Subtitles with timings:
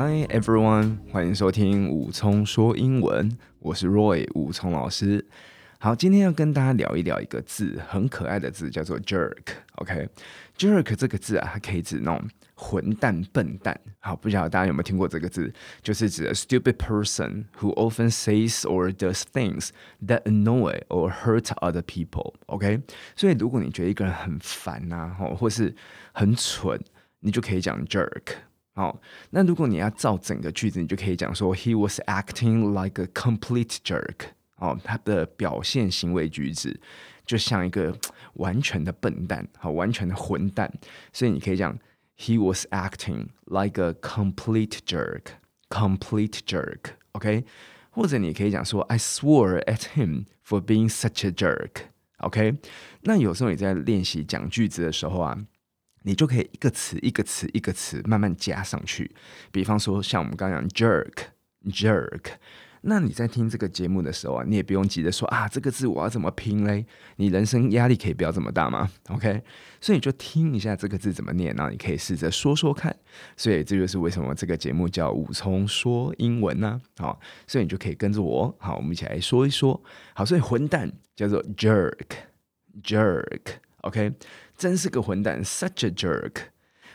[0.00, 5.26] Hi everyone，欢迎收听武聪说英文，我是 Roy 武聪老师。
[5.80, 9.34] 好，今天要跟大家聊一聊一个字，很可爱的字，叫做 jerk。
[9.72, 13.76] OK，jerk 这个字啊，它可以指那种混蛋、笨蛋。
[13.98, 19.70] 好，不晓得大家有没有听过这个字，就是指 a stupid person who often says or does things
[20.06, 22.34] that annoy or hurt other people。
[22.46, 22.80] OK，
[23.16, 25.74] 所以如果你觉得一个人很烦呐，或是
[26.12, 26.80] 很蠢，
[27.18, 28.36] 你就可以讲 jerk。
[28.77, 34.29] 好，那如果你要造整个句子，你就可以讲说，He was acting like a complete jerk。
[34.55, 36.79] 哦，他的表现、行为举止
[37.23, 37.95] 就像一个
[38.33, 40.73] 完全的笨蛋，好，完全的混蛋。
[41.11, 41.77] 所以你可以讲，
[42.17, 47.45] He was acting like a complete jerk，complete jerk。OK，
[47.91, 52.55] 或者你可以讲说，I swore at him for being such a jerk。OK，
[53.01, 55.37] 那有时候你在练习讲句子的时候啊。
[56.02, 59.10] 你就可以一个词一个词一个词慢慢加上去，
[59.50, 62.22] 比方说像我们刚刚讲 jerk，jerk，
[62.82, 66.86] 那你在听这个节目的时候啊，你也不用急着说啊，这个字我要怎么拼嘞？
[67.16, 69.42] 你人生压力可以不要这么大吗？OK，
[69.80, 72.96] 所以你就听一下这个字怎么念，然后你可以试着说说看。
[73.36, 76.80] 所以这就是为什么这个节目叫武聪说英文呢？
[76.98, 77.18] 好，
[77.48, 79.82] 所以你就可以跟着我，好，我们一起来说一说。
[80.14, 81.98] 好，所以混蛋叫做 jerk
[82.84, 83.40] jerk
[83.81, 84.13] jerk，jerk，OK。
[84.55, 86.43] 真是个混蛋，such a jerk。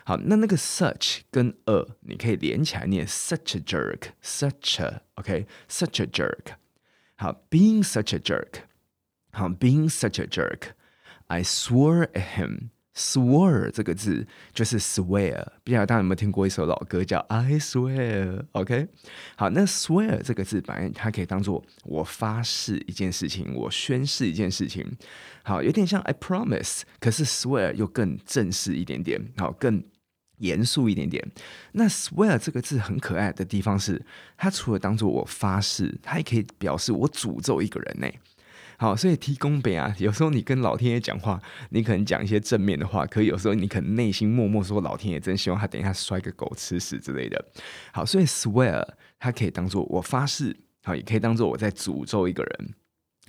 [0.04, 6.54] 好，那那个 such 跟 a 你可以连起来念，such a jerk，such a，OK，such a jerk。
[7.16, 8.62] 好，being such a jerk。
[9.32, 12.70] 好，being such a jerk。I swore at him。
[12.95, 18.87] Swear 这个字就是 swear，不知道大家有没有听过一首老歌叫 I swear，OK？
[19.35, 24.85] 好，那 swear 这个字本来它可以当做我发誓一件事情，我宣誓一件事情，
[25.41, 29.83] 好，有点像 I promise，可是 swear 又更正式一点点，好，更
[30.37, 31.31] 严肃一点点。
[31.71, 34.05] 那 swear 这个字很可爱的地方是，
[34.37, 38.07] 它除了当做我发誓，它也可以表示我诅咒一个人呢。
[38.83, 47.45] 好，所以提供本啊，有时候你跟老天爷讲话，你可能讲一些正面的话，可有时候你可能内心默默说，老天爷真希望他等一下摔个狗吃屎之类的。
[47.93, 48.85] 好，所以 swear
[49.17, 52.73] 它可以当做我发誓，好，也可以当做我在诅咒一个人。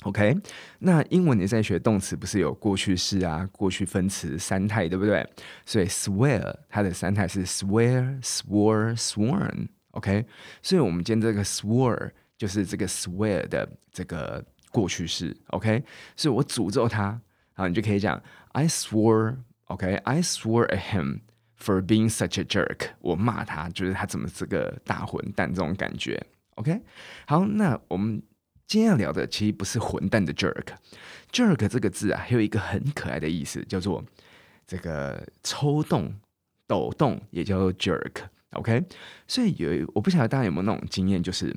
[0.02, 0.36] OK，
[0.80, 5.24] 那英文你在学动词不是有过去式啊、过去分词三态，对不对？
[5.64, 9.68] 所以 swear 它的三态是 swear、swore、sworn。
[9.92, 10.26] OK，
[10.60, 14.44] 所以我们今天这个 swore 就是这个 swear 的这个。
[14.74, 15.84] 过去式，OK，
[16.16, 17.20] 是我诅咒他，
[17.52, 21.20] 好，你就可以讲 I swore，OK，I swore at him
[21.56, 22.88] for being such a jerk。
[22.98, 26.20] 我骂他，就是他怎么这个大混蛋这种感觉
[26.56, 26.82] ，OK。
[27.24, 28.20] 好，那我们
[28.66, 34.04] 今天要聊的其实不是混蛋的 jerk，jerk 这个字啊，还有一个很可爱的意思，叫做
[34.66, 36.12] 这个抽动、
[36.66, 38.84] 抖动，也叫做 jerk，OK。
[39.28, 41.56] 所以有，我不晓得大家有没有那种经验，就是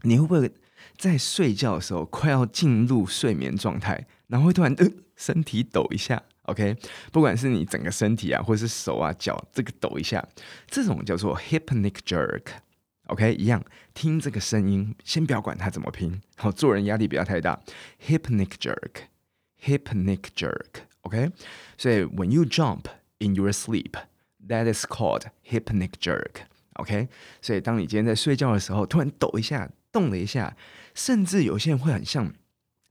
[0.00, 0.50] 你会不会？
[0.96, 6.76] 在睡觉的时候，快要进入睡眠状态，然后会突然呃身体抖一下，OK，
[7.12, 10.26] 不管是你整个身体啊，或是手啊脚这个抖一下，
[10.66, 13.64] 这种叫做 hypnic jerk，OK，一样
[13.94, 17.60] 听这个声音，先不要管它怎么拼，好，做人压力不要太大
[18.06, 21.30] ，hypnic jerk，hypnic jerk，OK，
[21.76, 22.84] 所以 when you jump
[23.18, 27.08] in your sleep，that is called hypnic jerk，OK，
[27.40, 29.70] 所以当你今天在睡觉的时候，突然抖一下。
[29.92, 30.54] 动了一下，
[30.96, 32.32] 甚至有些人会很像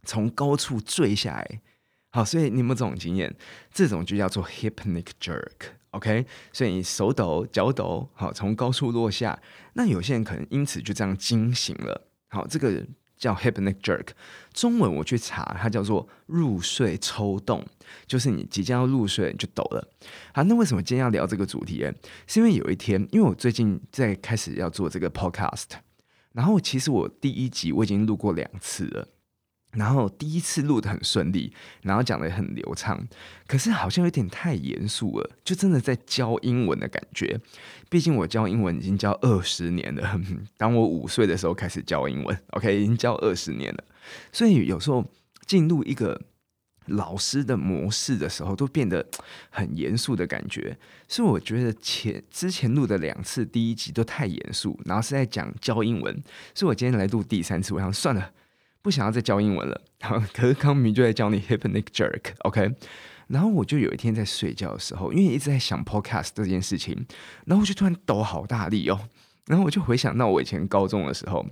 [0.03, 1.61] 从高处坠下来。
[2.11, 3.35] 好，所以你有没有这种经验？
[3.73, 6.25] 这种就叫做 hypnic jerk，OK？
[6.53, 9.37] 所以你手抖、脚抖，好，从高处落下。
[9.73, 12.07] 那有些人可能因此就这样惊醒了。
[12.29, 12.85] 好，这个
[13.17, 14.09] 叫 hypnic jerk。
[14.53, 17.65] 中文我去查，它叫做入睡抽动，
[18.07, 19.85] 就是你即将要入睡就抖了。
[20.33, 21.85] 好，那为什么今天要聊这个主题？
[22.27, 25.65] 是因为有一天，因为我最近在开始要做这个 podcast。
[26.35, 29.07] 然后其实我第一集我已经录过两次了，
[29.71, 33.07] 然后第一次录得很顺利，然后讲得很流畅，
[33.47, 37.39] 可是好像有点太严肃了，就真的在教英文的感觉。
[37.89, 40.21] 毕竟我教英文已经教二十年了，
[40.57, 43.83] 当我五岁的时候开始教英文，OK，已经教二十年了，
[44.33, 45.05] 所以有时候
[45.47, 46.21] 进入一个。
[46.87, 49.05] 老师的模式的时候都变得
[49.49, 50.77] 很严肃的感觉，
[51.07, 56.23] 所以我觉得前之前录的两次第一集都太严肃，然后是在讲教英文，
[56.53, 58.31] 所以我今天来录第三次，我想算了，
[58.81, 59.81] 不想要再教英文了。
[59.99, 62.75] 然 后可是康明就在教你 hypnic jerk，OK？
[63.27, 67.05] 然后我就有一天在睡觉的时候，因为一直在想 podcast 这件事情，
[67.45, 69.09] 然后我就突然抖好大力哦，
[69.47, 71.45] 然后我就回想到我以前高中的时候。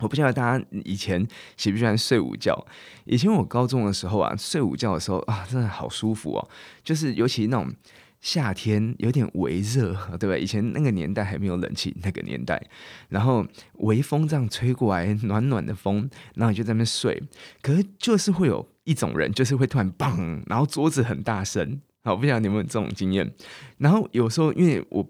[0.00, 1.26] 我不知道大家以前
[1.56, 2.66] 喜不喜欢睡午觉。
[3.04, 6.48] 以前我高中的时候啊，睡午觉的时候啊，真的好舒服哦。
[6.82, 7.72] 就是尤其那种
[8.20, 10.36] 夏天有点微热， 对吧？
[10.36, 12.62] 以前那个年代还没有冷气，那个年代，
[13.08, 17.22] 然后微风这样吹过来，暖暖的风，然后你就在那边睡。
[17.62, 21.80] 可是就是会有一种人，就是会突然砰，然后桌子很大声。
[22.02, 23.30] 好，不晓得你有没有这种经验？
[23.78, 25.06] 然后有时候因为我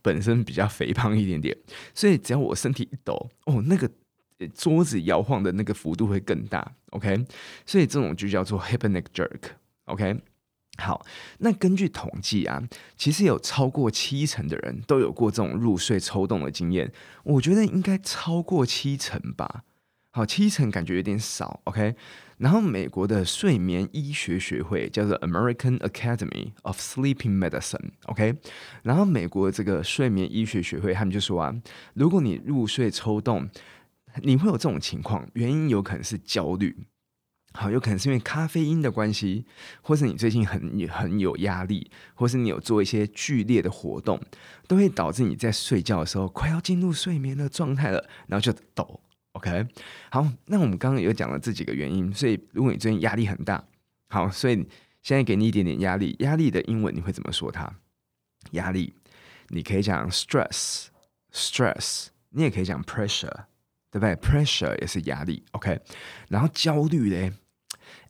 [0.00, 1.56] 本身比较肥胖一点点，
[1.94, 3.90] 所以只要我身体一抖，哦，那个
[4.54, 6.72] 桌子摇晃的那个幅度会更大。
[6.90, 7.24] OK，
[7.66, 9.40] 所以这种就叫做 hypnic jerk。
[9.86, 10.16] OK。
[10.76, 11.06] 好，
[11.38, 12.60] 那根据统计啊，
[12.96, 16.92] 其实有超过七成的人都有过这种入睡抽动的经验。
[17.22, 19.62] 我觉得应该超过七成吧。
[20.10, 21.94] 好，七成感觉有点少，OK。
[22.38, 28.34] 然后美国的睡眠医学学会叫做 American Academy of Sleeping Medicine，OK。
[28.82, 31.54] 然后美国这个睡眠医学学会他们就说啊，
[31.94, 33.48] 如果你入睡抽动，
[34.22, 36.86] 你会有这种情况，原因有可能是焦虑。
[37.56, 39.46] 好，有可能是因为咖啡因的关系，
[39.80, 44.20] 或是你最近很很有压力，或是你有做一些剧烈的活动，
[44.66, 49.00] 都会导致你在睡觉的时候快要进入睡眠的状态了，然后就抖。
[49.34, 49.66] OK，
[50.10, 53.64] 好，那我们刚刚有讲了这几个原因，所以如果你最近压力很大，
[54.08, 54.54] 好，所以
[55.02, 57.72] 现在给你一点点压力，压力的英文你会怎么说它？
[58.52, 58.94] 压力，
[59.48, 63.44] 你可以讲 stress，stress，你也可以讲 pressure，
[63.94, 65.44] 对不对？pressure 也是压力。
[65.52, 65.78] OK，
[66.28, 67.32] 然后焦虑嘞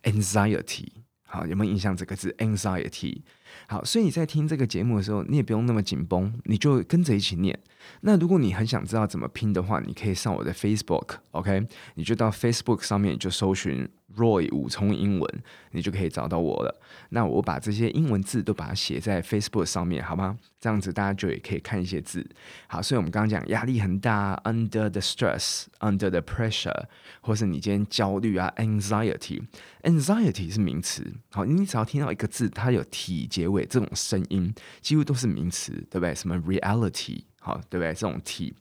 [0.01, 0.87] ？Anxiety，
[1.21, 3.21] 好，有没有印象这个字？Anxiety，
[3.67, 7.59] 好，所以你在听这个节目的时候，你也不用那么紧绷，你就跟着一起念。
[8.01, 13.89] 那如果你很想知道怎么拼的话，你可以上我的 Facebook，OK，你就到 Facebook 上面就搜寻。
[14.15, 16.81] Roy 武聪英文，你就可以找到我了。
[17.09, 20.37] 那我把这些英文字都把它写在 Facebook 上面，好吗？
[20.57, 22.25] 这样子大家就也可以看一些字。
[22.67, 26.85] 好，所以我们刚刚讲压力很大，under the stress，under the pressure，
[27.19, 31.05] 或是你今天焦虑啊，anxiety，anxiety 是名词。
[31.31, 36.15] 好，你只要听到一个字，它有 t 结尾这种声音，几乎都是名词，对不对？
[36.15, 37.93] 什么 reality，好，对不对？
[37.93, 38.55] 这种 t，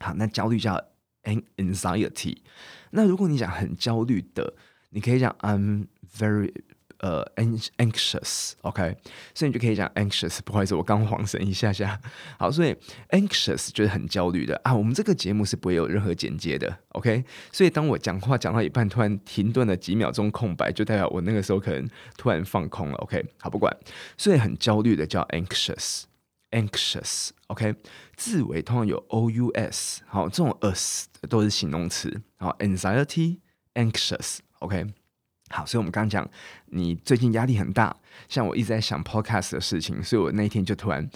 [0.00, 0.82] 好，那焦虑叫
[1.24, 2.38] anxiety。
[2.90, 4.54] 那如果你讲很焦虑的。
[4.90, 5.86] 你可以讲 I'm
[6.16, 6.52] very
[6.98, 7.22] 呃、
[7.76, 8.96] anxious，OK
[9.34, 10.38] 所以你就可以讲 anxious。
[10.42, 12.00] 不好意思，我刚晃神一下下。
[12.38, 12.74] 好，所以
[13.10, 14.74] anxious 就是很焦虑的啊。
[14.74, 17.22] 我们这个节目是不会有任何剪接的，OK。
[17.52, 21.86] 所以当我讲话讲到一半，突然停顿了几秒钟空白，就代表我那个时候可能
[22.16, 23.22] 突然放空了，OK。
[23.38, 23.76] 好，不管，
[24.16, 27.74] 所以很焦虑的叫 anxious，anxious，OK。
[28.16, 32.22] 字尾通常有 o-u-s，好，这种 us 都是形容词。
[32.38, 34.38] 好，anxiety，anxious。
[34.60, 34.86] OK，
[35.50, 36.28] 好，所以我们刚讲，
[36.66, 37.94] 你最近压力很大，
[38.28, 41.08] 像我一直在想 Podcast 的事情，所以我那一天就突然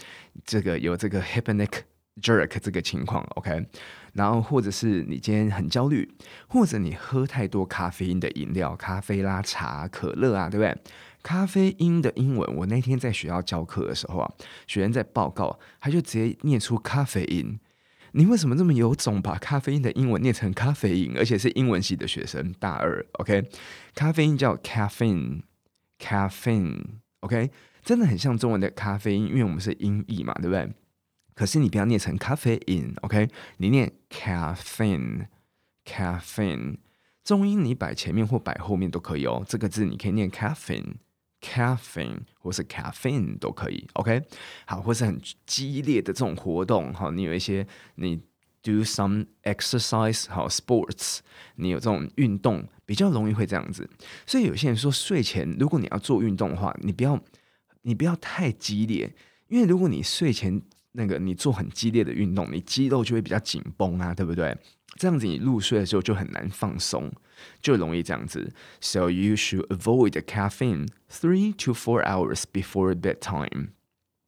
[0.44, 1.80] 这个有这个 hip and neck
[2.20, 3.66] jerk 这个情况，OK，
[4.12, 6.06] 然后或者是你今天很焦虑，
[6.48, 10.76] 或者你喝太多咖啡因的饮料，咖啡啦、茶、可乐啊，对不对？
[11.22, 14.32] 咖啡因的英文，我那天在学校教课的时候啊，
[14.66, 17.60] 学员在报告，他就直接念出咖啡因。
[18.12, 23.48] 你为什么这么有种把咖啡因的英文念成咖啡因，而且是英文系的学生，大二，OK？
[23.94, 27.50] 咖啡因叫 caffeine，caffeine，OK？
[27.84, 30.68] 真的很像中文的咖啡因，因为我们是音译嘛，对不对？
[31.34, 33.28] 可是你不要念成咖啡因，OK？
[33.58, 36.78] 你念 caffeine，caffeine，
[37.22, 39.44] 重音你摆前面或摆后面都可以哦。
[39.46, 40.94] 这个字你可以念 caffeine。
[41.40, 44.22] Caffeine 或是 caffeine 都可以，OK，
[44.66, 48.16] 好，或是很激烈的这种活动，哈，你有一些你
[48.62, 51.20] do some exercise，好，sports，
[51.56, 53.88] 你有这种运动，比较容易会这样子。
[54.26, 57.18] 所以有些人说睡前如果你要做运动的话，你不要
[57.82, 59.14] 你不要太激烈，
[59.48, 60.60] 因为如果你睡前
[60.92, 64.56] 那个你做很激烈的运动，你肌肉就会比较紧绷啊，对不对？
[64.96, 67.12] 这样子你入睡的时候就很难放松，
[67.62, 68.52] 就容易这样子。
[68.80, 73.68] So you should avoid caffeine three to four hours before bedtime.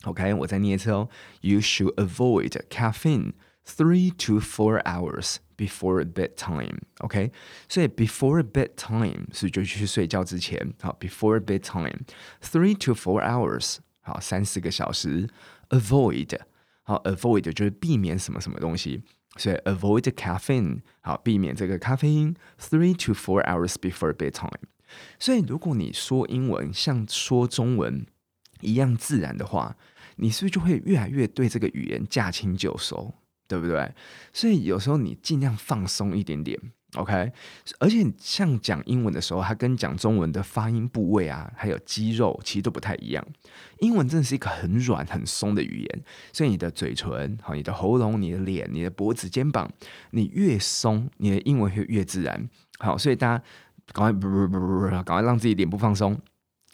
[0.04, 1.08] OK，我再念一次哦。
[1.40, 3.32] You should avoid caffeine
[3.66, 6.78] three to four hours before bedtime.
[6.98, 7.32] OK，
[7.68, 10.72] 所以 before bedtime 是就去睡觉之前。
[10.80, 12.02] 好，before bedtime
[12.40, 15.28] three to four hours，好，三四个小时。
[15.70, 16.38] Avoid，
[16.82, 19.02] 好，avoid 就是避免什么什么东西。
[19.36, 22.36] 所以 avoid caffeine，好，避免这个咖啡因。
[22.58, 24.50] Three to four hours before bedtime。
[25.18, 28.04] 所以如果你说英文像说中文
[28.60, 29.74] 一样自然的话，
[30.16, 33.14] 你是不是就会越来越对这个语言驾轻就熟，
[33.48, 33.90] 对不对？
[34.34, 36.60] 所以有时候你尽量放松一点点。
[36.96, 37.32] OK，
[37.78, 43.26] 而且像讲英文的时候，它跟讲中文的发音部位啊，还有肌肉其实都不太一样。
[43.78, 46.02] 英文真的是一个很软很松的语言，
[46.34, 49.70] 所以你的嘴唇、好，你的喉咙、你的脸、你的脖子、肩膀，
[50.10, 52.46] 你越松，你的英文会越自然。
[52.78, 53.44] 好，所以大家
[53.94, 56.20] 赶快不不不不不，赶快让自己脸部放松。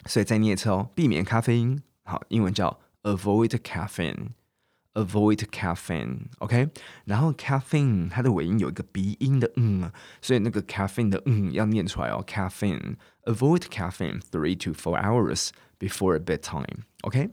[0.05, 1.81] 所以再念一次哦，避免咖啡因。
[2.03, 4.31] 好，英文叫 avoid caffeine。
[4.95, 6.67] Avoid caffeine，OK，、
[7.05, 12.25] 然后 caffeine 它的尾音有一个鼻音的嗯，所以那个 caffeine 的嗯要念出来哦。
[12.27, 17.29] Caffeine，avoid caffeine three to four hours before bedtime，OK。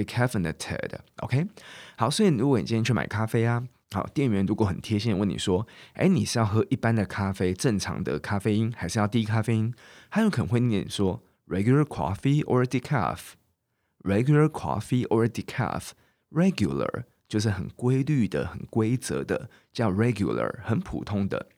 [0.00, 1.46] Decaffeinated，OK，
[1.98, 9.74] 好，所以如果你今天去买咖啡啊，好，店员如果很贴心的问你说，哎，你是要喝一般的咖啡，正常的咖啡因，还是要低咖啡因？
[10.10, 21.48] 他有可能会念说 regular coffee or decaf，regular coffee or decaf，regular 就是很规律的、很规则的，叫 regular，很普通的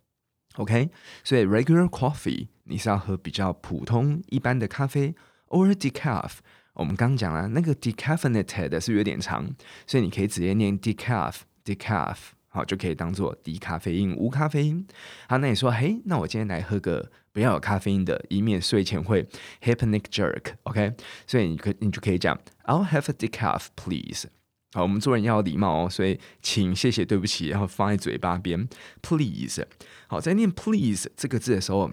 [0.56, 0.90] ，OK，
[1.22, 5.14] 所以 regular coffee 你是要喝比较普通一般的咖啡
[5.48, 6.38] ，or decaf。
[6.74, 9.48] 我们刚讲了那个 decaffeinated 是有点长，
[9.86, 12.16] 所以你可以直接念 decaf decaf，
[12.48, 14.86] 好，就可以当做低咖啡因、无咖啡因。
[15.28, 19.28] 好，那你说，嘿，那我今天来喝个不要有咖啡因的，以免睡前会
[19.62, 20.94] hypnic jerk，OK？
[21.26, 24.28] 所以你可你就可以讲 I'll have a decaf please。
[24.72, 28.66] 好，我们做人要有礼貌哦，所以请、谢谢、对不起，然后放在嘴巴边
[29.02, 29.66] please。
[30.06, 31.90] 好，在念 please 这个字的时候，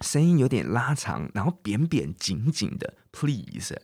[0.00, 3.76] 声音有点拉长，然后扁扁紧紧的 please。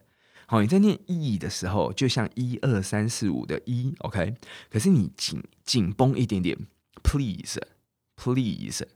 [0.47, 4.35] 好，你在念 e 的时候，就像一二三四五的一，OK。
[4.71, 6.57] 可是你紧紧绷一点点
[7.03, 8.87] ，please，please。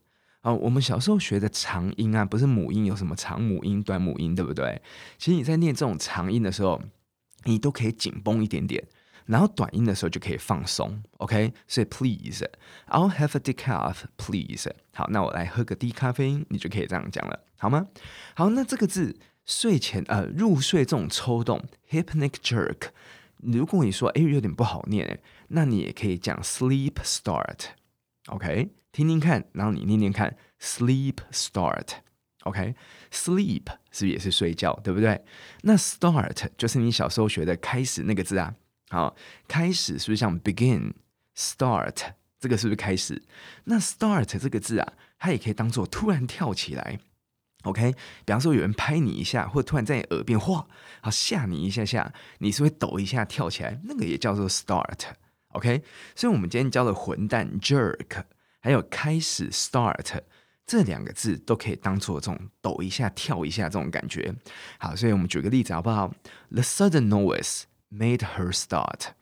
[0.43, 4.81] 啊，我们小时候学的长音啊，不是母音有什么长母音、短母音，对不对？
[5.17, 6.81] 其实你在念这种长音的时候，
[7.45, 8.87] 你都可以紧绷一点点，
[9.27, 11.53] 然后短音的时候就可以放松，OK。
[11.67, 14.71] 所以 please，I'll have a decaf, please。
[14.93, 17.89] 好，那我来喝个低咖啡，你就可以这样讲了，好吗？
[18.35, 19.17] 好，那这个字。
[19.49, 22.91] 睡前呃入睡这种抽动 hypnic jerk，
[23.39, 32.75] 如果你说哎有点不好念，那你也可以讲 sleep start，OK，听听看，然后你念念看 sleep start，OK，sleep
[33.91, 35.25] 是不是也是睡觉，对不对？
[35.63, 38.55] 那 start 就是你小时候学的开始那个字啊，
[38.91, 39.17] 好，
[39.49, 40.93] 开始是不是像 begin
[41.35, 43.23] start 这个是不是开始？
[43.65, 47.01] 那 start 这个字啊，它也可以当做突然跳起来。
[47.69, 47.93] OK，
[48.25, 50.67] 比方说有人拍你一下，或突然在你耳边哗，
[51.03, 55.01] 好吓你一下下，你是会抖一下跳起来，那个也叫做 start。
[55.49, 55.83] OK，
[56.15, 58.25] 所以我们今天教的混蛋 jerk，
[58.61, 60.21] 还有开始 start
[60.67, 64.35] 这两个字都可以当做这种抖一下、跳一下这种感觉。
[64.79, 66.13] 好，所以我们举个例子好不好
[66.51, 69.13] ？The sudden noise made her start.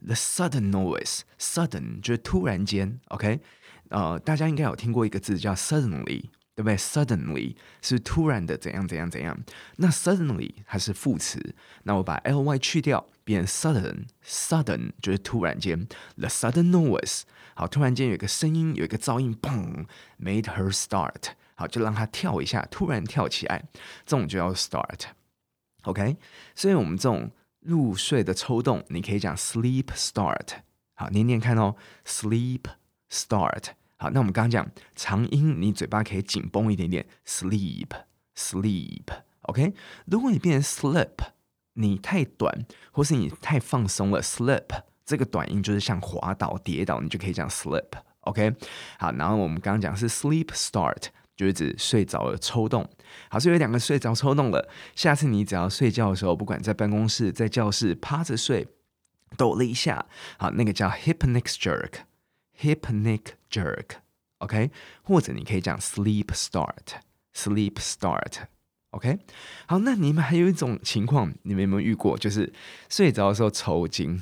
[0.00, 3.00] The sudden noise, sudden 就是突然间。
[3.08, 3.40] OK，
[3.88, 6.24] 呃，大家应该有听过一个字叫 suddenly。
[6.56, 9.38] 对不对？Suddenly 是突然的，怎样怎样怎样。
[9.76, 15.86] 那 suddenly 它是副词，那我把 ly 去掉，变 sudden，sudden 就是突然间。
[16.16, 19.84] The sudden noise，好，突然间有一个声音，有一个噪音，嘣
[20.18, 23.62] ，made her start，好，就让她跳一下，突然跳起来，
[24.06, 25.02] 这种就叫 start。
[25.82, 26.16] OK，
[26.54, 30.60] 所以我们这种入睡的抽动，你可以讲 sleep start，
[30.94, 32.62] 好，念念看哦，sleep
[33.10, 33.72] start。
[33.98, 39.72] 好，那我们刚刚讲长音，你嘴巴可以紧绷一点点，sleep，sleep，OK。
[40.04, 41.14] 如果你变成 slip，
[41.72, 48.54] 你太短，或是你太放松了，slip 这个短音就是像滑倒、跌倒，你就可以讲 slip，OK。
[48.98, 52.86] 好，然后我们刚刚讲是 sleep start，就是指睡着了抽动。
[53.30, 54.68] 好，所以有两个睡着抽动了。
[54.94, 58.68] 下次你只要睡觉的时候，不管在办公室、在教室趴着睡，
[59.38, 60.04] 抖了一下，
[60.38, 62.00] 好，那个叫 hypnic jerk。
[62.60, 63.20] Hypnic
[63.50, 64.70] jerk，OK，
[65.02, 69.18] 或者你可以讲 sleep start，sleep start，OK
[69.66, 72.16] 好，那你们还有一种情况，你们有没有遇过？
[72.16, 72.52] 就是
[72.88, 74.20] 睡着的时候抽筋。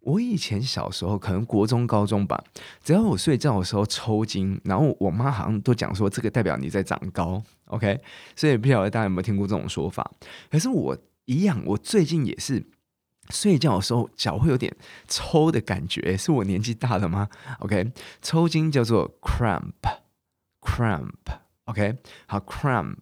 [0.00, 2.42] 我以前小时候，可能国中、高中吧，
[2.82, 8.00] 只要我睡觉的时候抽筋，然后我妈好像都讲说这个代表你在长高，OK，
[8.36, 10.10] 所以不晓得大家有没有听过这种说法？
[10.50, 12.64] 可是我一样，我最近也是。
[13.30, 14.74] 睡觉的时候脚会有点
[15.06, 17.28] 抽的感觉，是我年纪大了吗
[17.60, 17.92] ？OK，
[18.22, 22.96] 抽筋叫做 cramp，cramp，OK，好 cramp，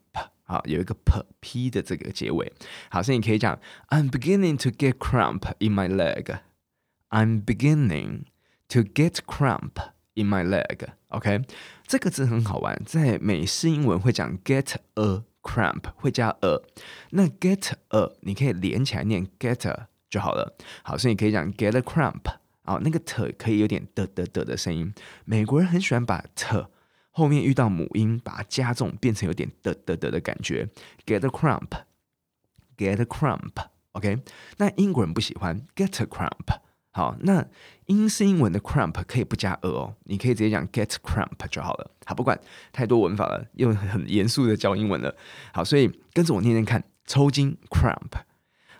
[0.45, 2.52] 好有一个 p p 的这个结尾，
[2.90, 8.25] 好，所以你可以讲 I'm beginning to get cramp in my leg，I'm beginning
[8.68, 9.73] to get cramp
[10.14, 10.88] in my leg。
[11.09, 11.42] OK，
[11.87, 16.61] 这个字很好玩，在美式英文会讲 get a cramp，会加 a。
[17.11, 20.57] 那 get a 你可以连起来念 get a 就好了。
[20.83, 22.23] 好，所以你可以讲 get a cramp。
[22.67, 24.93] 啊，那个 t 可以有点的的的的声音。
[25.25, 26.67] 美国人很喜欢把 t
[27.13, 30.69] 后面遇到母音，把它加重，变成有点的的的的感觉。
[31.07, 33.53] get a cramp，get a cramp。
[33.93, 34.19] OK，
[34.57, 36.59] 那英国人不喜欢 get a cramp。
[36.91, 37.47] 好，那
[37.85, 41.93] 英式英文的 cramp 可以不加 a 哦，你可以直接讲 get cramp 就好了。
[42.05, 42.37] 好，不管
[42.73, 45.15] 太多文法了，又很严肃的教英文了。
[45.53, 48.11] 好，所以跟着我念念看，抽筋 cramp。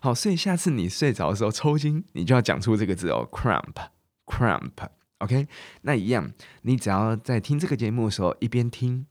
[0.07, 4.71] 好，所以下次你睡着的时候抽筋，你就要讲出这个字哦，cramp，cramp。
[5.19, 5.49] OK，
[5.83, 6.31] 那一样，
[6.63, 9.05] 你只要在听这个节目的时候一边听。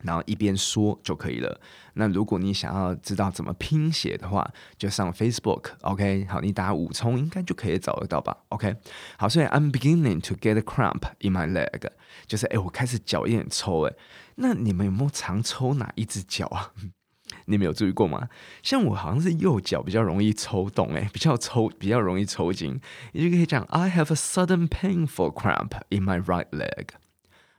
[0.00, 1.60] 然后一边说就可以了。
[1.94, 4.44] 那如果你想要知道怎么拼写的话，
[4.76, 8.74] 就上 Facebook，OK，好，你打五冲应该就可以找得到吧，OK。
[9.16, 11.88] 好，所以 I'm beginning to get a cramp in my leg，
[12.26, 13.94] 就是哎，我开始脚有点抽哎。
[14.34, 16.72] 那你们有没有常抽哪一只脚啊？
[17.46, 18.28] 你们有注意过吗？
[18.62, 22.80] 像我好像是右脚比较容易抽动哎，比较抽比较容易抽筋，
[23.12, 26.88] 你就可以讲 I have a sudden painful cramp in my right leg。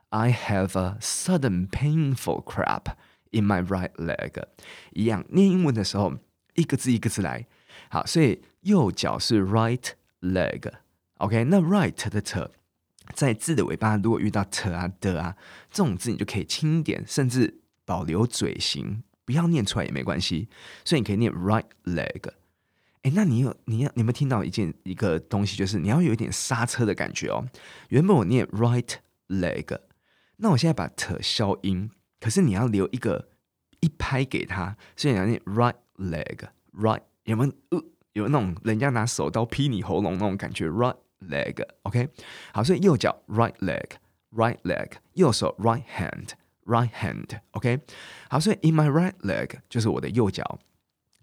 [0.10, 2.94] I have a sudden painful cramp
[3.32, 4.44] in my right leg。
[4.92, 6.13] 一样念英文的时候，
[6.54, 7.48] 一个字一个字来。
[7.90, 10.72] 好，所以右脚是 right leg。
[11.18, 12.50] OK，那 right 的 t
[13.13, 15.36] 在字的尾巴，如果遇到 t 啊的啊
[15.72, 20.48] 这种字，你就可以轻一点，甚至保留嘴型，不要念出来也没关系。
[20.86, 22.30] 所以你可以念 right leg。
[23.02, 27.46] 哎，那你有你要你有没有听到一件一个东西，就是你要有一点刹车的感觉哦。
[27.90, 28.96] 原本我念 right
[29.28, 29.78] leg。
[30.38, 33.30] 那我现在把 t 消音，可是你要留一个
[33.80, 37.84] 一拍给他，所以你要念 right leg，right 有没有？
[38.13, 42.08] 有那种人家拿手刀劈你喉咙那种感觉，right leg，OK？
[42.54, 46.30] 好，所以右脚 right leg，right leg，右手 right hand
[46.65, 47.80] Right hand，OK？
[48.30, 50.60] 好，所以 in my right leg 就是我的右脚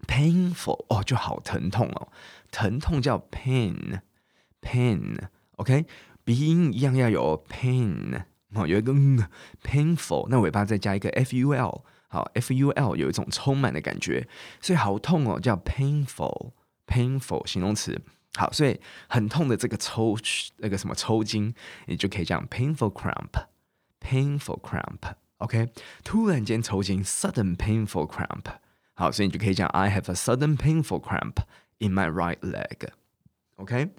[0.07, 2.09] ，painful 哦，就好疼痛哦，
[2.51, 5.85] 疼痛叫 pain，pain，OK？
[6.23, 8.25] 鼻音一样要有 pain。
[8.53, 9.27] 哦，有一个嗯
[9.63, 14.27] ，painful，那尾巴再加一个 f u l，好，f u l 有一种充满的感觉，
[14.61, 18.01] 所以好痛哦，叫 painful，painful 形容词。
[18.35, 20.17] 好，所以很痛的这个抽
[20.57, 21.53] 那个什么抽筋，
[21.87, 25.69] 你就可以讲 painful cramp，painful cramp OK，
[26.03, 28.45] 突然间抽筋，sudden painful cramp。
[28.93, 31.37] 好，所以你就可以讲 I have a sudden painful cramp
[31.79, 33.89] in my right leg，OK。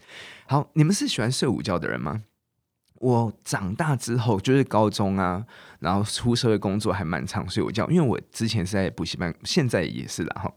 [0.46, 2.22] 好，你们是喜欢睡午觉的人吗？
[2.94, 5.44] 我长大之后就是高中啊，
[5.83, 10.55] 然后出社会工作还蛮常睡午觉，因为我之前是在补习班，现在也是啦哈，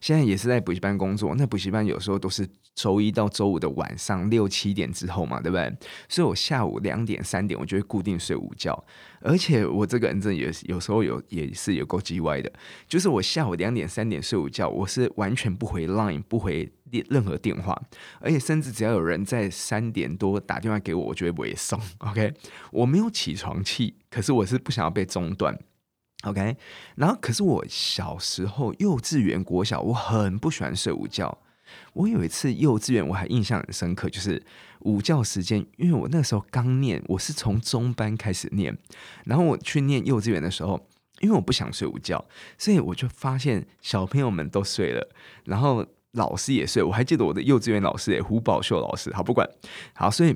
[0.00, 1.34] 现在也是在补习班工作。
[1.34, 5.76] 那补习班有时候都是周一到周五的晚上六七点之后嘛，对不对？
[6.08, 8.84] 所以我下午两点三点我就会固定睡午觉，
[9.20, 12.52] 而且我这个人真的也有时候有也是有够叽歪的，
[12.86, 16.70] 就是我下午两点三点睡午觉，我是完全不回 Line 不回。
[17.10, 17.78] 任何电话，
[18.18, 21.78] 而且甚至只要有人在三点多打电话给我，我就会不会送。
[21.98, 22.32] OK，
[22.72, 25.58] 我没有起床气，可是我是不想要被中断。
[26.22, 26.56] OK，
[26.96, 31.38] 然后可是我小时候幼稚园、国小，我很不喜欢睡午觉。
[31.92, 34.42] 我有一次幼稚园我还印象很深刻，就是
[34.80, 38.76] 午觉时间，因为我那时候刚念，我是从中班开始念，
[39.24, 40.88] 然后我去念幼稚园的时候，
[41.20, 42.24] 因为我不想睡午觉，
[42.56, 45.08] 所以我就发现小朋友们都睡了，
[45.44, 45.86] 然后。
[46.12, 49.12] 老师也睡，我还记得我的幼稚园老师诶，胡宝秀老师。
[49.14, 49.46] 好，不管
[49.94, 50.34] 好，所以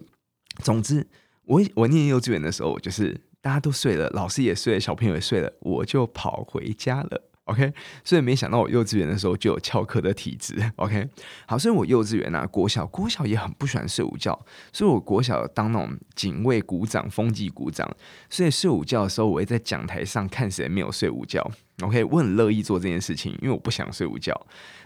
[0.58, 1.08] 总之，
[1.46, 7.28] 我我念幼稚园的时候，我就是大家都睡了，老师也睡了，小朋友也睡了，我就跑回家了。
[7.46, 7.72] OK，
[8.04, 10.54] 所以没想到我幼稚园的时候就有翘课的体质。
[10.76, 11.08] OK，
[11.44, 14.38] 好，所以我幼稚园啊，国小国小也很不喜欢睡午觉，
[14.72, 17.90] 所以我国小当那种警卫股长、风纪股长，
[18.30, 21.44] 所以睡午觉的时候，我会在讲台上看谁没有睡午觉。
[21.82, 24.40] OK，我很乐意做这件事情，因为我不想睡午觉。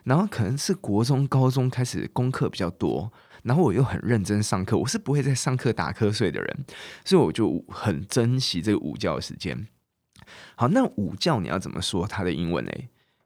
[0.05, 3.13] 然后可能是国中、高中开始功课比较多，
[3.47, 6.65] 然后我又很认真上课，我是不会在上课打瞌睡的人，
[7.05, 9.69] 所以我就很珍惜这个午觉的时间。
[10.57, 12.73] 好，那午觉你要怎么说它的英文呢？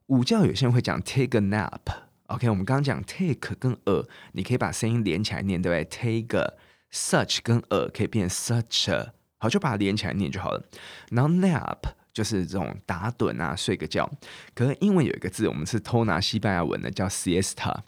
[0.09, 1.81] 午觉有些人会讲 take a nap。
[2.27, 6.53] OK，我们刚刚讲 take 跟 a，你可以把声音连起来念，对不对？take a,
[6.93, 10.63] such 跟 a 可以变 such a，好，就把它连起来念就好了。
[11.11, 11.79] 然后 nap
[12.13, 14.11] 就是这种打盹啊，睡个觉。
[14.55, 17.79] 可是英文有一个字，我们是偷拿西班牙文的，叫 siesta。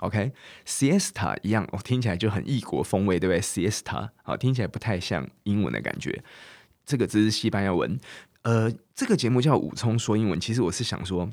[0.00, 6.22] OK，siesta 一样，哦，听起来就很异国风味，对不对？siesta 好，听起来不太像英文的感觉。
[6.84, 7.98] 这个字是西班牙文。
[8.42, 10.40] 呃，这个节目叫武聪说英文。
[10.40, 11.30] 其实我是想说，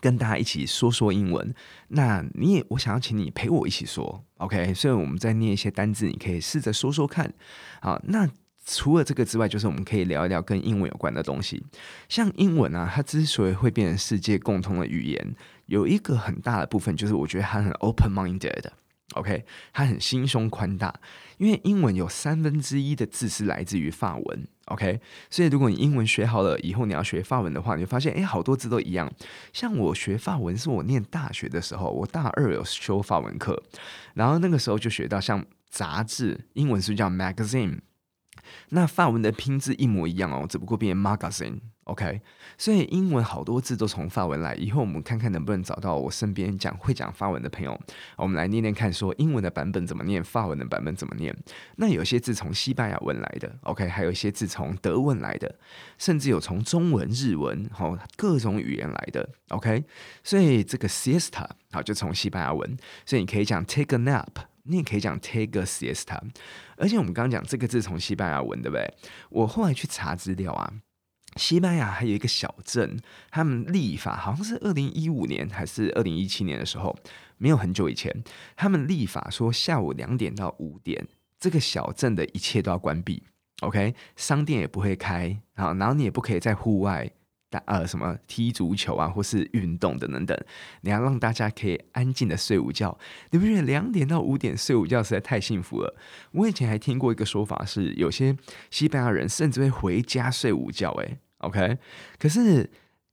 [0.00, 1.52] 跟大家一起说说英文。
[1.88, 4.72] 那你也，我想要请你陪我一起说，OK？
[4.72, 7.34] 所以我们在念一些单字，你可以试着说说看。
[7.80, 8.30] 好，那
[8.64, 11.64] 除了这个之外，就是我们可以聊一聊跟英文有关的东西。
[12.08, 15.34] 像英文啊，它之所以会变成世界共通的语言，
[15.66, 20.94] 有一个很大的部分就是我觉得它很 open-minded，OK，它很心胸宽大，
[21.38, 24.46] 因为英文有三分之一的字是来自于法文。
[24.66, 25.00] OK，
[25.30, 29.08] 所以如果你英文学好了，以后你要学法文的话，你会发现，哎，好多字都一样。
[29.52, 33.62] 像我学法文是我念大学的时候，我大二有修法文课，
[34.14, 37.78] 然后那个时候就学到像杂志，英文是是叫 magazine？
[38.70, 41.58] 那法文的拼字一模一样哦，只不过变 magazine。
[41.84, 42.20] OK，
[42.58, 44.56] 所以英文好多字都从法文来。
[44.56, 47.80] 以后我们看看能不能找到我身边讲会讲法文的朋友，
[48.16, 51.32] 我们来念念看，说英文的版本怎么念，法文的版本怎么念。
[51.76, 55.54] 那有些字从西班牙文来的，OK，还有一些字从德文来的，
[55.96, 59.84] 甚至有从中文、日文，好各种语言来的，OK。
[60.24, 64.26] 所以这个 siesta 好就从西班牙文，所以你可以讲 take a nap，
[64.68, 66.20] 你也可以讲 take a siesta。
[66.76, 68.94] 而且我们刚刚讲这个字从西班牙文，对不对？
[69.30, 70.72] 我后来去查资料啊。
[71.36, 72.98] 西班牙还有一个小镇，
[73.30, 76.96] 他们立法好像是二零一五年还是二零一七年的时候，
[77.36, 78.24] 没有很久以前，
[78.56, 81.06] 他们立法说下午两点到五点，
[81.38, 83.22] 这个小镇的一切都要关闭
[83.60, 87.10] ，OK，商店也不会开，好，然后你也不可以在户外
[87.56, 90.38] 打呃什么踢足球啊，或是运动的等等，
[90.82, 92.96] 你要让大家可以安静的睡午觉。
[93.30, 95.96] 你不觉得两点到五点睡午觉实在太幸福了？
[96.32, 98.36] 我以前还听过一个说法是，有些
[98.70, 101.18] 西班牙人甚至会回家睡午觉，诶。
[101.38, 101.78] OK，
[102.18, 102.70] 可是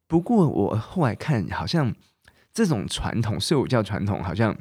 [0.07, 1.93] 不过我后来看，好像
[2.53, 4.57] 这种传统睡午觉传统，好像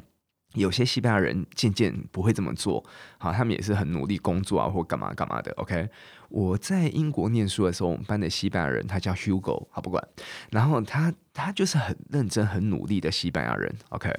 [0.53, 2.83] 有些西班牙人渐渐不会这么做。
[3.17, 5.51] 好，他们也是很努力工作啊，或干嘛干嘛的。
[5.53, 5.89] OK，
[6.29, 10.07] 我在英国念书的时候，我们班的西班牙人他叫 Hugo，好不管，
[10.51, 13.75] 然后他他就是很认真、很努力的西班牙人。
[13.89, 14.11] OK，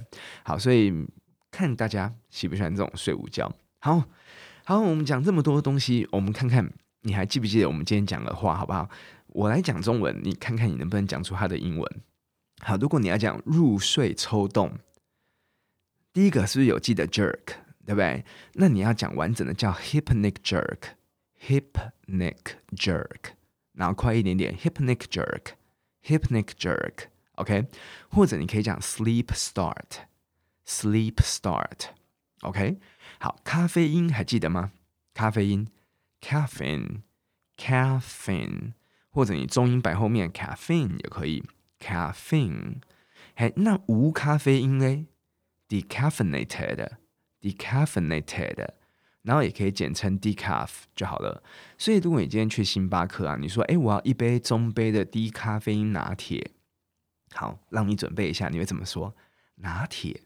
[0.42, 0.92] 好，所以
[1.51, 3.51] 看大家喜不喜欢这种睡午觉。
[3.81, 4.05] 好
[4.64, 8.88] 好，我们讲这么多东西，我们看看你还记不记得我们今天讲的话，好不好？
[9.29, 12.01] 我来讲中文，你看看你能不能讲出它的英文。
[12.61, 14.73] 好，如果你要讲入睡抽动，
[16.14, 18.24] 第一个是不是有记得 jerk，对不对？
[18.53, 22.37] 那你要讲完整的叫 hypnic jerk，hypnic
[22.70, 23.33] jerk，
[23.72, 27.66] 然后快一点点 hypnic jerk，hypnic jerk，OK？
[28.09, 32.79] 或者你可以讲 sleep start，sleep start，OK？
[33.18, 34.70] 好，咖啡因还记得吗？
[35.14, 35.66] 咖啡因
[36.20, 38.74] ，caffeine，caffeine。
[39.11, 41.42] 或者你中音摆后面 caffeine 也可以
[41.81, 42.77] caffeine，
[43.35, 45.07] 嘿，那无咖啡因嘞
[45.68, 48.68] ？decaffeinated，decaffeinated，
[49.22, 51.42] 然后也可以简称 decaf 就好了。
[51.79, 56.53] 所以如果你今天去星巴克啊，你说哎，我要一杯中杯的低咖啡因拿铁，
[57.33, 59.16] 好，让你准备一下，你会怎么说？
[59.57, 60.22] 拿铁，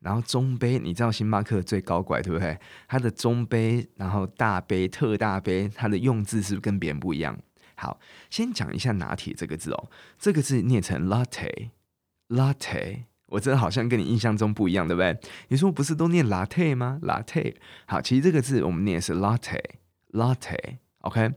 [0.00, 2.58] 然后中杯，你知道星巴克最高怪对不对？
[2.86, 7.38] 它的中杯，然后大杯、特大杯，它的用字是不是跟别人不一样？
[7.74, 7.98] 好，
[8.30, 15.18] 先讲一下拿铁这个字哦，这个字念成 latte，latte，我真的好像跟你印象中不一样，对不对？
[15.48, 17.54] 你说不是都念 latte 吗？latte，
[17.86, 21.32] 好，其实这个字我们念的是 latte，latte，OK，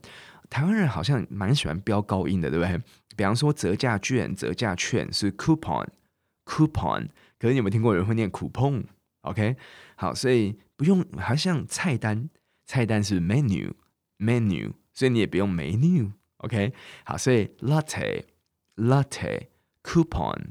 [0.50, 2.78] 台湾人好像蛮喜欢飙高音的，对不对？
[3.16, 7.08] 比方说折价券，折价券是 coupon，coupon，
[7.40, 9.56] 可是你有没有听过有人会念 coupon？OK，
[9.96, 12.30] 好，所以不用，好像菜单，
[12.66, 16.12] 菜单是 menu，menu，所以你也不用 menu。
[16.40, 16.74] OK，
[17.06, 20.48] 好，所以 latte，latte，coupon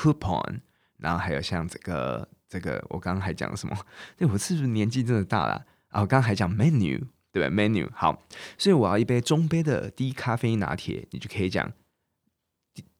[0.00, 0.60] Coupon，
[0.96, 3.76] 然后还有像这个这个，我刚刚还讲什么？
[4.16, 6.00] 对，我是不是年纪真的大了啊？
[6.00, 8.22] 我刚刚还讲 menu，对吧？menu，好，
[8.56, 11.70] 所以我要一杯中杯的低咖啡拿铁，你就可以讲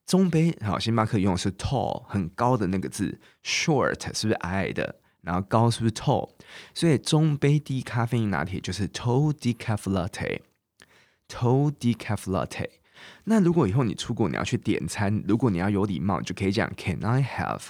[0.05, 0.55] 中杯。
[0.61, 4.97] 好，星巴克用的是 tall，很高的那个字，short 是不是矮矮的？
[5.23, 6.31] 然后高是不是 tall？
[6.75, 10.41] 所以中杯低咖啡拿铁就是 tall decaf latte。
[11.29, 12.69] Tall decaf latte。
[13.25, 17.63] 那如果以后你出国，你要去点餐，如果你要有礼貌，你就可以讲 Can I have？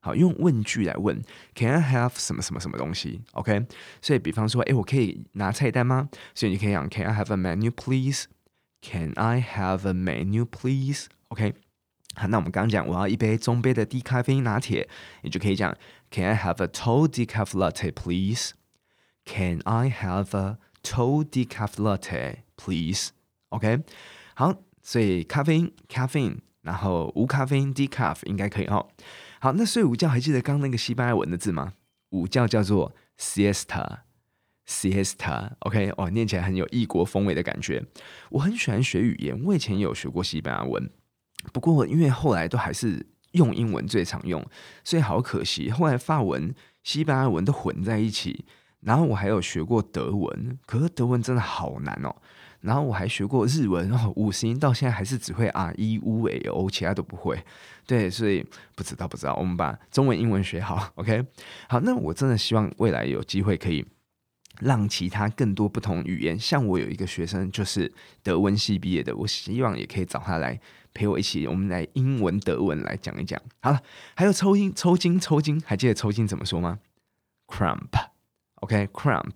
[0.00, 1.22] 好，用问句来问
[1.54, 3.66] Can I have 什么什么什么东西？OK。
[4.00, 6.08] 所以比方说，诶，我可以拿菜单吗？
[6.34, 11.54] 所以你可以讲 Can I have a menu please？Can I have a menu please？OK。
[12.14, 14.88] 好，那我们刚刚讲我要一杯中杯的低咖啡拿铁，
[15.22, 15.72] 你就可以讲
[16.10, 23.82] Can I have a tall decaf latte please？Can I have a tall decaf latte please？OK
[24.34, 28.88] 好，所以咖啡因 caffeine，然后无咖啡因 decaf 应该可以哦。
[29.40, 31.74] 好，那睡午觉还记得刚刚那个西班牙文的字吗？
[32.10, 37.84] 午觉叫做 siesta，siesta，OK，、哦，念起来很有异国风味的感觉。
[38.30, 40.90] 我很喜欢学语言，我以前有学过西班牙文，
[41.52, 44.44] 不过因为后来都还是用英文最常用，
[44.84, 45.70] 所以好可惜。
[45.70, 48.44] 后来法文、西班牙文都混在一起，
[48.80, 52.14] 然后我还有学过德文，可是德文真的好难哦。
[52.62, 57.44] 然后我还学过日文，然后五十音到现在还是只会 r e u a o，其他都不会。
[57.86, 58.46] 对，所以
[58.76, 61.24] 不知道不知道，我们把中文、英文学好， OK？
[61.68, 63.84] 好，那我真的希望未来有机会可以
[64.60, 70.60] 让其他更多不同语言，像我有一个学生就是德文系毕业的，我希望也可以找他来
[70.94, 73.40] 陪我一起，我们来英文、德文来讲一讲。
[73.60, 73.82] 好了，
[74.14, 76.78] 还有抽筋、抽筋、抽筋，还记得抽筋怎么说吗
[77.48, 79.34] ？Cramp，OK？Cramp，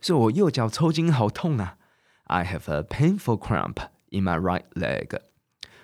[0.00, 1.76] 所以我右脚抽筋好痛啊。
[2.32, 3.78] I have a painful cramp
[4.10, 5.18] in my right leg.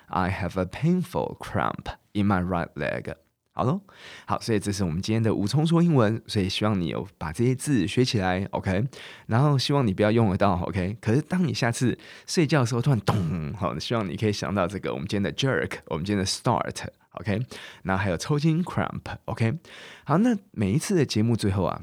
[0.07, 3.15] I have a painful cramp in my right leg.
[3.53, 3.83] 好喽，
[4.25, 8.83] 好，所以这是我们今天的五重说英文，所以希望你有把这些字学起来，OK？
[9.27, 10.97] 然后希望你不要用得到，OK？
[11.03, 17.45] 可是当你下次睡觉的时候突然咚，好，希望你可以想到这个我们今天的 jerk，我们今天的 start，OK？
[17.83, 19.59] 然后还有抽筋 cramp，OK？
[20.05, 21.83] 好，那每一次的节目最后啊。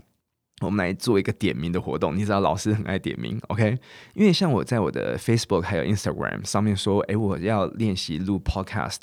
[0.65, 3.77] 我们来做一个点名的活动，你知道老师很爱点名，OK？
[4.13, 9.01] 因为像我在我的 Facebook 还有 Instagram 上面说，哎，我要练习录 Podcast，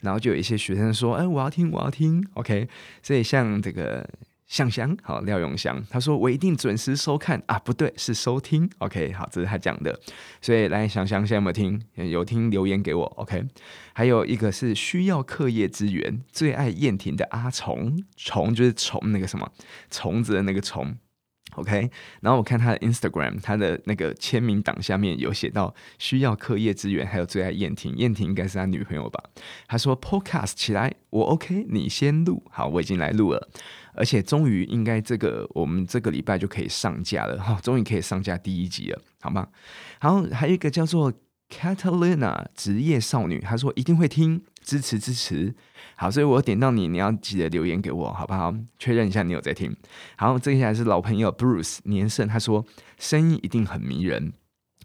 [0.00, 2.68] 然后就有一些学生说，哎，我要听，我要听，OK？
[3.02, 4.08] 所以像这个。
[4.54, 7.42] 香香，好，廖永祥，他说我一定准时收看。
[7.46, 9.98] 啊，不对，是收听，OK，好，这是他讲的，
[10.40, 11.82] 所以来香香，现在有没有听？
[11.96, 13.44] 有听留言给我，OK，
[13.92, 19.50] 还有一个是需要课业资源，最爱燕婷的阿虫，虫就是虫那个什么
[19.90, 20.96] 虫子的那个虫。
[21.56, 21.90] OK，
[22.20, 29.22] 然后我看他的 Instagram，他的那个签名档下面有写到需要课业资源，还有最爱燕婷，燕婷应该是他女朋友吧？
[29.66, 33.48] 他说 Podcast 起来，我 OK，你先录，好，我已经来录了，
[33.94, 39.48] 而且终于应该这个我们这个礼拜就可以上架了，哈，终于可以上架第一集了，好吗？
[40.00, 41.12] 好，还有一个叫做
[41.48, 45.54] Catalina 职业少女，她说一定会听，支持支持。
[45.96, 48.52] 好，所以我点到你，你要记得留言给我，好不好？
[48.78, 49.76] 确认一下你有在听。
[50.16, 52.64] 好，接下来是老朋友 Bruce 年胜，他说
[52.98, 54.32] 声音一定很迷人。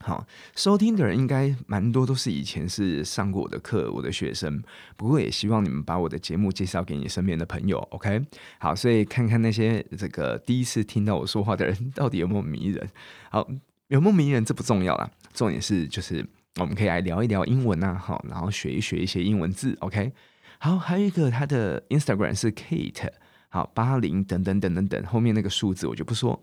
[0.01, 4.63] 好，收听的人应该蛮多，都是以前是上过我的课，我的学生。
[4.95, 8.21] 不过也希望你们把我的节目介绍给你身边的朋友，OK？
[8.59, 12.89] 好，所以看看那些这个第一次听到我说话的人，到底有没有迷人？
[13.29, 13.45] 好，
[13.87, 16.25] 有没有迷人这不重要啦，重点是就是
[16.59, 20.11] 我们可以来聊一聊英文啊，好，然后学一学一些英文字，OK？
[20.59, 23.09] 好，还有一个他的 Instagram 是 Kate，
[23.49, 26.41] 好，八零等等等等等，后面那个数字我就不说。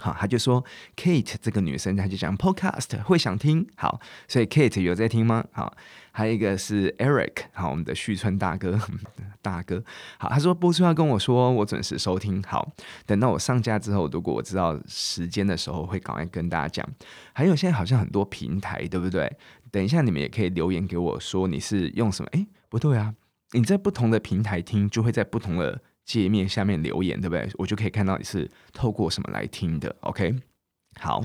[0.00, 0.64] 好，他就说
[0.96, 3.66] Kate 这个女生，她就讲 Podcast 会想听。
[3.76, 5.44] 好，所以 Kate 有在听吗？
[5.52, 5.72] 好，
[6.12, 8.80] 还有一个是 Eric，好，我们的旭川大哥，
[9.42, 9.84] 大哥，
[10.18, 12.42] 好，他说播出要跟我说，我准时收听。
[12.44, 12.72] 好，
[13.06, 16.88] 等到我上架之后，如果我知道时间的时候，会赶快跟大家讲。
[17.32, 19.30] 还有现在好像很多平台，对不对？
[19.70, 22.28] 等一下你们也可以留言给我说你是用什么？
[22.32, 23.14] 诶，不对啊。
[23.52, 27.48] 你在不同的平台听，就会在不同的界面下面留言，对不对？
[27.54, 29.94] 我就可以看到你是透过什么来听的。
[30.00, 30.34] OK，
[30.98, 31.24] 好，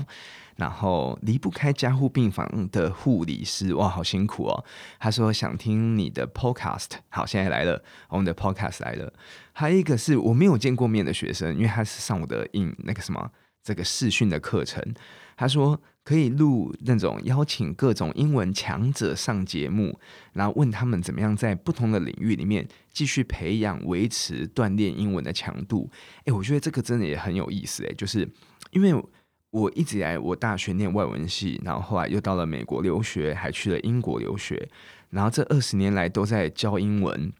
[0.56, 4.64] 然后离不开加护病房的护理师，哇，好辛苦哦。
[4.98, 9.12] 他说想听你的 Podcast，好，现在来了，我们的 Podcast 来了。
[9.52, 13.30] 还有一个是我没有见过面的学生，因为他是上我的英那个什么
[13.62, 14.94] 这个视讯的课程，
[15.36, 15.80] 他说。
[16.06, 19.98] 可以录那种邀请各种英文强者上节目，
[20.34, 25.90] 然后问他们怎么样在不同的领域里面继续培养、维持、锻炼英文的强度。
[26.26, 28.28] 诶，我觉得这个真的也很有意思诶，就是
[28.70, 28.94] 因为
[29.50, 34.68] 我一直以来我大学念外文系，然后后来又到了美国留学，还去了英国留学，
[35.10, 37.32] 然后这二十年来都在教英文，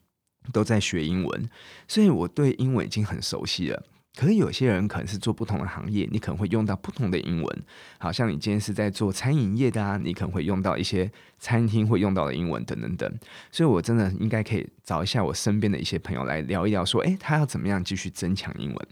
[0.52, 1.48] 都在学英文，
[1.86, 3.84] 所以我对英文已经很熟悉了。
[4.16, 7.64] 可是有些人可能是做不同的行业，你可能会用到不同的英文。
[7.98, 13.18] 好像你今天是在做餐饮业的啊，你可能会用到一些餐厅会用到的英文等等等。
[13.52, 18.88] 所以我真的应该可以找一下我身边的一些朋友来聊一聊，说，诶，他要怎么样继续增强英文？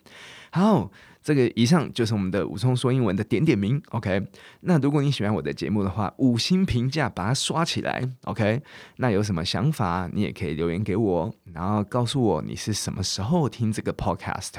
[0.51, 0.91] 好，
[1.23, 3.83] 这个以上就是我们的武聪说英文的点点名。
[3.91, 4.29] OK，
[4.61, 8.09] 那如果你喜欢我的节目的话，五星评价把它刷起来。
[8.25, 8.63] OK，
[8.99, 14.53] 那有什么想法，你也可以留言给我，然后告诉我你是什么时候听这个 Podcast。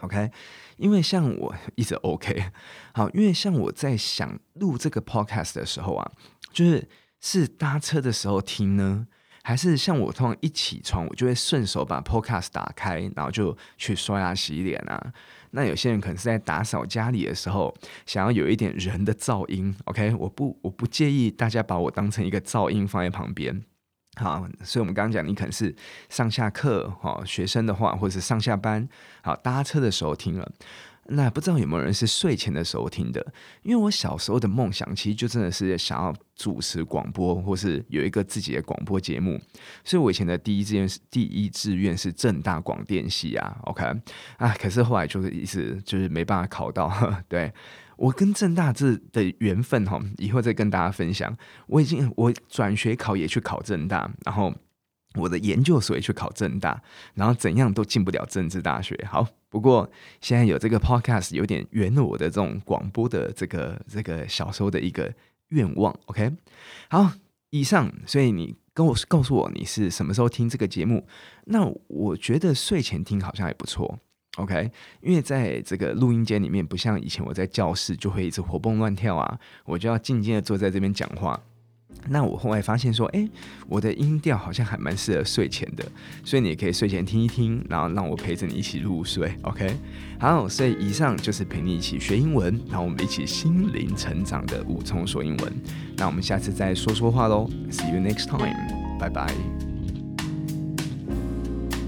[0.00, 0.30] OK，
[0.76, 2.50] 因为像我一直 OK，
[2.92, 6.12] 好，因为像我在想录这个 Podcast 的时候啊，
[6.52, 6.88] 就是
[7.20, 9.06] 是搭车的时候听呢，
[9.42, 15.12] 还是像我通常一起床，我就会顺手把 Podcast 打开，然后就去刷牙洗脸啊。
[15.52, 17.72] 那有些人可能是在打扫家里的时候，
[18.04, 23.62] 想要有一点人的噪音，OK，我不我不介意大家把我当成一个噪音放在旁边。
[24.16, 25.74] 好，所以我们刚刚讲，你可能是
[26.08, 28.88] 上下课，哈，学生的话，或者是上下班，
[29.22, 30.50] 好，搭车的时候听了。
[31.08, 33.22] 那不知道有没有人是睡前的时候听的？
[33.62, 39.38] 因为我小时候的梦想其实就真的是想要主持广播，或是有一个自己的广播节目。
[39.84, 43.54] 所以我以前的第一志愿是第一志愿是正大广电系啊。
[43.64, 43.84] OK
[44.38, 46.90] 啊，可是后来就是一直就是没办法考到。
[47.28, 47.52] 对，
[47.96, 51.36] 我跟政大这的缘分哈，以后再跟大家分享。
[51.66, 54.54] 我已经我转学考也去考政大，然后。
[55.16, 56.82] 我的研究所也去考政大，
[57.14, 58.98] 然后怎样都进不了政治大学。
[59.08, 59.88] 好，不过
[60.20, 65.14] 现在有这个 podcast，有点圆了我的这种广播的这个这个小时候的一个
[65.50, 65.96] 愿望。
[66.06, 66.32] OK，
[66.90, 67.12] 好，
[67.50, 71.06] 以上，所以你跟我告诉我你是什么时候听这个节目？
[71.44, 74.00] 那我觉得睡前听好像也不错。
[74.36, 74.70] OK，
[75.00, 81.40] 因为在这个录音间里面，不像以前我在教室就会一直活蹦乱跳啊，我就要静静的坐在这边讲话。
[82.08, 83.30] 那我后来发现说，诶，
[83.68, 85.86] 我的音调好像还蛮适合睡前的，
[86.24, 89.72] 所以你也可以睡前听一听，然后让我陪着你一起入睡，OK？
[90.18, 95.52] 好，所以以上就是陪你一起学英文，然后我们一起心灵成长的五重说英文。
[95.96, 98.52] 那我们下次再说说话喽，See you next time，
[98.98, 99.32] 拜拜。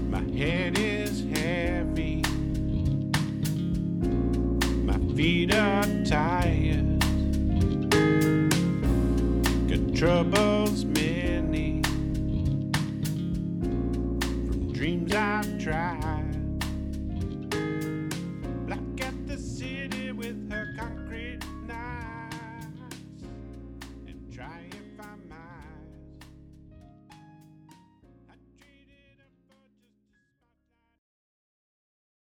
[0.09, 0.86] My head
[5.17, 6.85] feet are tired.
[9.95, 11.81] Troubles many
[14.45, 16.16] from dreams I've tried.